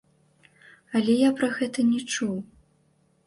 [0.99, 2.35] Але я пра гэта не чуў.